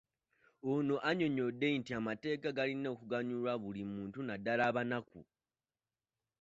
Ono 0.71 0.95
annyonnyodde 1.09 1.67
nti 1.79 1.91
amateeka 1.99 2.47
galina 2.57 2.87
okuganyula 2.95 3.51
buli 3.63 3.81
muntu 3.93 4.19
naddala 4.27 4.61
abanaku 4.69 5.19